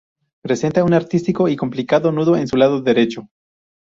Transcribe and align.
Presenta 0.41 0.83
un 0.83 0.95
artístico 0.95 1.47
y 1.47 1.55
complicado 1.55 2.11
nudo 2.11 2.35
en 2.35 2.47
su 2.47 2.57
lado 2.57 2.81
derecho. 2.81 3.27